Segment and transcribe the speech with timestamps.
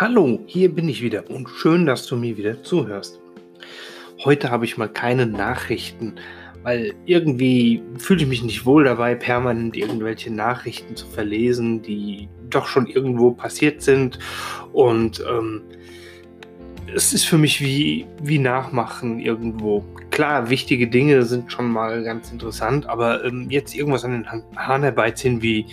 [0.00, 3.20] Hallo, hier bin ich wieder und schön, dass du mir wieder zuhörst.
[4.24, 6.14] Heute habe ich mal keine Nachrichten,
[6.62, 12.66] weil irgendwie fühle ich mich nicht wohl dabei, permanent irgendwelche Nachrichten zu verlesen, die doch
[12.66, 14.18] schon irgendwo passiert sind.
[14.72, 15.60] Und ähm,
[16.94, 19.84] es ist für mich wie, wie Nachmachen irgendwo.
[20.10, 24.26] Klar, wichtige Dinge sind schon mal ganz interessant, aber ähm, jetzt irgendwas an den
[24.56, 25.66] Haaren herbeiziehen wie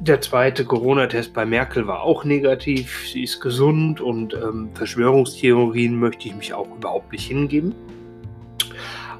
[0.00, 3.08] der zweite Corona-Test bei Merkel war auch negativ.
[3.12, 7.74] Sie ist gesund und ähm, Verschwörungstheorien möchte ich mich auch überhaupt nicht hingeben.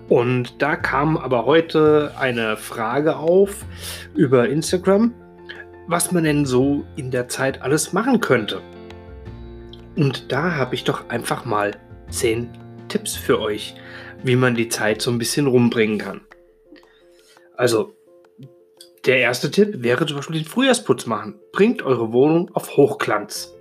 [0.09, 3.64] Und da kam aber heute eine Frage auf
[4.14, 5.12] über Instagram,
[5.87, 8.62] was man denn so in der Zeit alles machen könnte.
[9.96, 11.73] Und da habe ich doch einfach mal
[12.09, 12.48] zehn
[12.88, 13.74] Tipps für euch,
[14.23, 16.20] wie man die Zeit so ein bisschen rumbringen kann.
[17.56, 17.98] Also
[19.07, 21.38] der erste Tipp wäre zum Beispiel den Frühjahrsputz machen.
[21.52, 23.54] Bringt eure Wohnung auf Hochglanz.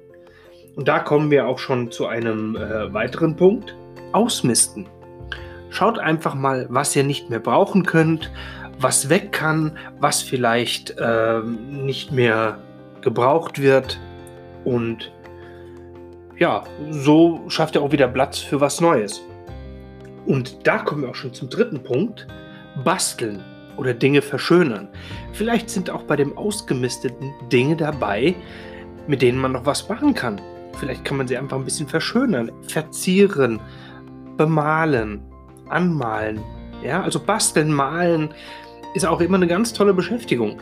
[0.76, 3.76] Und da kommen wir auch schon zu einem äh, weiteren Punkt.
[4.14, 4.88] Ausmisten.
[5.70, 8.32] Schaut einfach mal, was ihr nicht mehr brauchen könnt,
[8.80, 12.60] was weg kann, was vielleicht äh, nicht mehr
[13.02, 14.00] gebraucht wird.
[14.64, 15.12] Und
[16.38, 19.22] ja, so schafft ihr auch wieder Platz für was Neues.
[20.26, 22.28] Und da kommen wir auch schon zum dritten Punkt.
[22.84, 23.44] Basteln
[23.78, 24.88] oder Dinge verschönern.
[25.34, 28.36] Vielleicht sind auch bei dem Ausgemisteten Dinge dabei,
[29.08, 30.42] mit denen man noch was machen kann.
[30.80, 33.60] Vielleicht kann man sie einfach ein bisschen verschönern, verzieren,
[34.38, 35.22] bemalen,
[35.70, 36.40] anmalen.
[36.84, 38.30] Ja, also basteln, malen
[38.94, 40.60] ist auch immer eine ganz tolle Beschäftigung.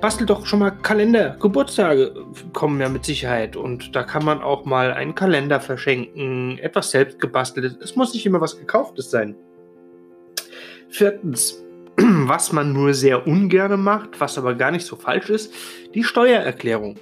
[0.00, 2.12] Bastel doch schon mal Kalender, Geburtstage
[2.52, 7.18] kommen ja mit Sicherheit und da kann man auch mal einen Kalender verschenken, etwas selbst
[7.18, 7.78] gebasteltes.
[7.82, 9.34] Es muss nicht immer was gekauftes sein.
[10.88, 11.64] Viertens,
[12.28, 15.52] was man nur sehr ungern macht, was aber gar nicht so falsch ist,
[15.94, 16.96] die Steuererklärung.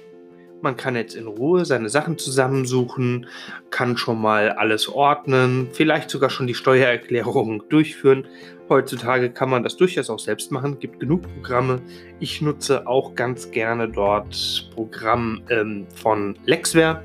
[0.61, 3.27] Man kann jetzt in Ruhe seine Sachen zusammensuchen,
[3.69, 8.25] kann schon mal alles ordnen, vielleicht sogar schon die Steuererklärung durchführen.
[8.67, 11.81] Heutzutage kann man das durchaus auch selbst machen, gibt genug Programme.
[12.19, 17.03] Ich nutze auch ganz gerne dort Programm ähm, von Lexware.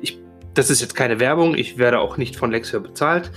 [0.00, 0.18] Ich,
[0.54, 3.30] das ist jetzt keine Werbung, ich werde auch nicht von Lexware bezahlt.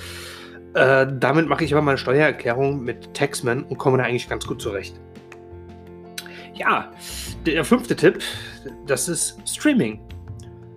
[0.76, 4.62] Äh, damit mache ich aber meine Steuererklärung mit Taxman und komme da eigentlich ganz gut
[4.62, 5.00] zurecht.
[6.54, 6.92] Ja,
[7.46, 8.20] der fünfte Tipp,
[8.86, 10.02] das ist Streaming.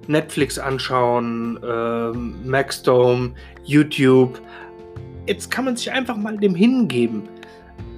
[0.07, 2.13] Netflix anschauen, äh,
[2.49, 3.33] Maxdome,
[3.65, 4.41] YouTube.
[5.27, 7.29] Jetzt kann man sich einfach mal dem hingeben.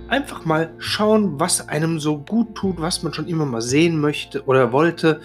[0.08, 4.42] Einfach mal schauen, was einem so gut tut, was man schon immer mal sehen möchte
[4.46, 5.20] oder wollte.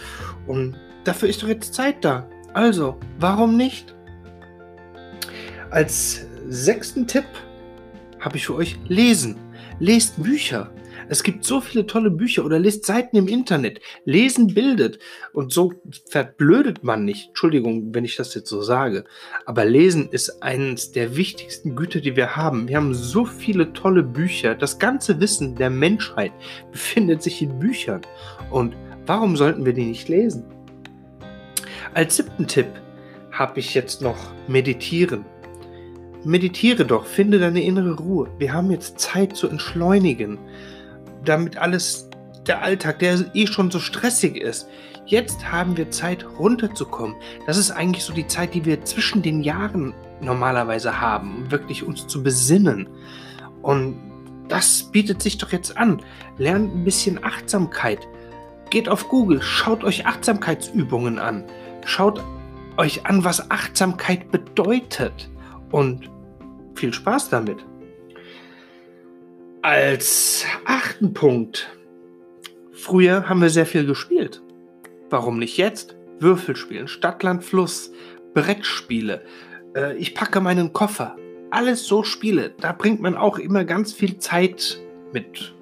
[0.46, 0.76] Und
[1.06, 2.28] dafür ist doch jetzt Zeit da.
[2.54, 3.96] Also, warum nicht?
[5.72, 7.26] Als sechsten Tipp
[8.20, 9.38] habe ich für euch Lesen.
[9.80, 10.72] Lest Bücher.
[11.08, 13.80] Es gibt so viele tolle Bücher oder lest Seiten im Internet.
[14.06, 15.00] Lesen bildet.
[15.34, 15.74] Und so
[16.10, 17.28] verblödet man nicht.
[17.30, 19.06] Entschuldigung, wenn ich das jetzt so sage.
[19.46, 22.68] Aber Lesen ist eines der wichtigsten Güter, die wir haben.
[22.68, 24.56] Wir haben so viele tolle Bücher.
[24.56, 26.32] Das ganze Wissen der Menschheit
[26.72, 28.02] befindet sich in Büchern.
[28.50, 30.46] Und warum sollten wir die nicht lesen?
[31.94, 32.68] Als siebten Tipp
[33.32, 34.18] habe ich jetzt noch
[34.48, 35.26] Meditieren.
[36.26, 38.28] Meditiere doch, finde deine innere Ruhe.
[38.40, 40.40] Wir haben jetzt Zeit zu entschleunigen,
[41.24, 42.10] damit alles,
[42.48, 44.68] der Alltag, der eh schon so stressig ist.
[45.06, 47.16] Jetzt haben wir Zeit runterzukommen.
[47.46, 51.84] Das ist eigentlich so die Zeit, die wir zwischen den Jahren normalerweise haben, um wirklich
[51.84, 52.90] uns zu besinnen.
[53.62, 53.96] Und
[54.48, 56.02] das bietet sich doch jetzt an.
[56.40, 58.00] Lernt ein bisschen Achtsamkeit.
[58.72, 61.44] Geht auf Google, schaut euch Achtsamkeitsübungen an.
[61.86, 62.24] Schaut
[62.78, 65.30] euch an, was Achtsamkeit bedeutet.
[65.72, 66.10] Und
[66.76, 67.66] viel Spaß damit.
[69.62, 71.76] Als achten Punkt.
[72.72, 74.42] Früher haben wir sehr viel gespielt.
[75.10, 75.96] Warum nicht jetzt?
[76.20, 77.92] Würfelspielen, Stadtland, Fluss,
[78.34, 79.24] Brettspiele.
[79.76, 81.16] Äh, ich packe meinen Koffer.
[81.52, 82.54] Alles so Spiele.
[82.60, 84.80] Da bringt man auch immer ganz viel Zeit
[85.14, 85.56] mit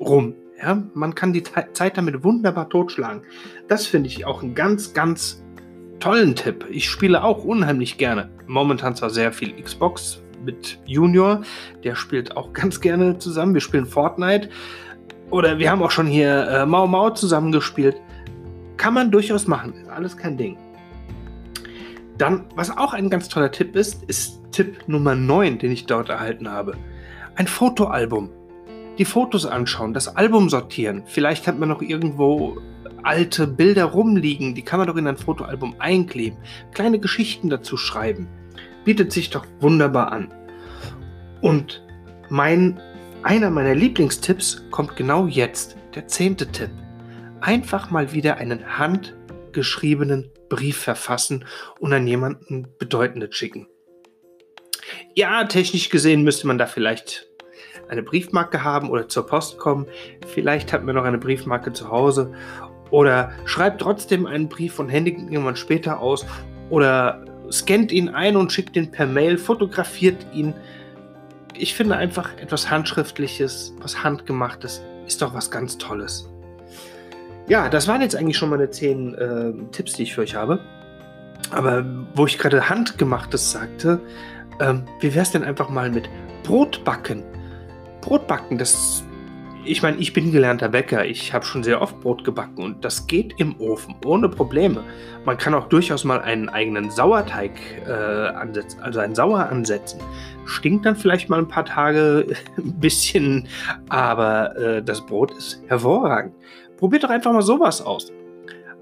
[0.00, 0.34] rum.
[0.60, 3.22] Ja, man kann die Zeit damit wunderbar totschlagen.
[3.68, 5.44] Das finde ich auch einen ganz, ganz
[6.00, 6.66] tollen Tipp.
[6.70, 8.30] Ich spiele auch unheimlich gerne.
[8.46, 11.42] Momentan zwar sehr viel Xbox, mit Junior.
[11.84, 13.54] Der spielt auch ganz gerne zusammen.
[13.54, 14.48] Wir spielen Fortnite.
[15.30, 17.96] Oder wir haben auch schon hier äh, Mau Mau zusammen gespielt.
[18.76, 19.74] Kann man durchaus machen.
[19.74, 20.56] Ist alles kein Ding.
[22.18, 26.08] Dann, was auch ein ganz toller Tipp ist, ist Tipp Nummer 9, den ich dort
[26.08, 26.76] erhalten habe.
[27.34, 28.30] Ein Fotoalbum.
[28.98, 31.02] Die Fotos anschauen, das Album sortieren.
[31.04, 32.56] Vielleicht hat man noch irgendwo
[33.02, 36.38] alte Bilder rumliegen, die kann man doch in ein Fotoalbum einkleben.
[36.72, 38.28] Kleine Geschichten dazu schreiben
[38.86, 40.32] bietet sich doch wunderbar an.
[41.42, 41.84] Und
[42.30, 42.80] mein,
[43.22, 46.70] einer meiner Lieblingstipps kommt genau jetzt, der zehnte Tipp.
[47.40, 51.44] Einfach mal wieder einen handgeschriebenen Brief verfassen
[51.80, 53.66] und an jemanden Bedeutendes schicken.
[55.14, 57.26] Ja, technisch gesehen müsste man da vielleicht
[57.88, 59.86] eine Briefmarke haben oder zur Post kommen.
[60.28, 62.32] Vielleicht hat man noch eine Briefmarke zu Hause
[62.90, 66.24] oder schreibt trotzdem einen Brief und händigt irgendwann später aus
[66.70, 70.54] oder scannt ihn ein und schickt ihn per Mail, fotografiert ihn.
[71.54, 76.28] Ich finde einfach etwas Handschriftliches, was Handgemachtes, ist doch was ganz Tolles.
[77.48, 80.60] Ja, das waren jetzt eigentlich schon meine zehn äh, Tipps, die ich für euch habe.
[81.50, 81.84] Aber
[82.14, 84.00] wo ich gerade Handgemachtes sagte,
[84.60, 86.08] ähm, wie wäre es denn einfach mal mit
[86.42, 87.22] Brotbacken?
[88.00, 89.04] Brotbacken, das
[89.66, 91.04] ich meine, ich bin gelernter Bäcker.
[91.04, 94.84] Ich habe schon sehr oft Brot gebacken und das geht im Ofen ohne Probleme.
[95.24, 97.52] Man kann auch durchaus mal einen eigenen Sauerteig
[97.86, 100.00] äh, ansetzen, also einen Sauer ansetzen.
[100.44, 102.26] Stinkt dann vielleicht mal ein paar Tage
[102.56, 103.48] ein bisschen,
[103.88, 106.34] aber äh, das Brot ist hervorragend.
[106.76, 108.12] Probiert doch einfach mal sowas aus.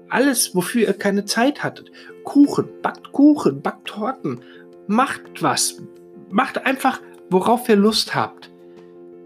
[0.09, 1.91] Alles, wofür ihr keine Zeit hattet.
[2.23, 4.41] Kuchen, backt Kuchen, backt Torten.
[4.87, 5.81] Macht was.
[6.29, 8.51] Macht einfach, worauf ihr Lust habt.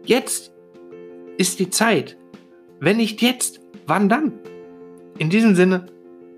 [0.05, 0.53] Jetzt
[1.39, 2.17] ist die Zeit.
[2.81, 4.33] Wenn nicht jetzt, wann dann?
[5.17, 5.87] In diesem Sinne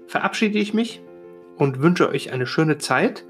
[0.07, 1.01] verabschiede ich mich
[1.57, 3.25] und wünsche euch eine schöne Zeit.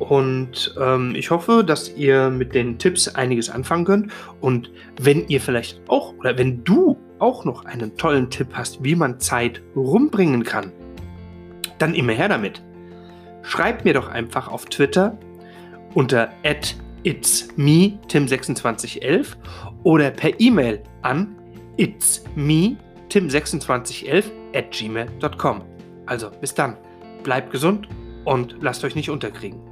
[0.00, 4.12] Und ähm, ich hoffe, dass ihr mit den Tipps einiges anfangen könnt.
[4.40, 8.96] Und wenn ihr vielleicht auch oder wenn du auch noch einen tollen Tipp hast, wie
[8.96, 10.72] man Zeit rumbringen kann,
[11.78, 12.62] dann immer her damit.
[13.42, 15.16] Schreibt mir doch einfach auf Twitter
[15.94, 16.30] unter
[17.04, 19.36] It's me, Tim2611
[19.88, 21.34] oder per E-Mail an
[21.78, 22.76] it's me,
[23.08, 24.24] Tim2611
[24.54, 25.62] at gmail.com.
[26.04, 26.76] Also bis dann,
[27.22, 27.88] bleibt gesund
[28.26, 29.67] und lasst euch nicht unterkriegen.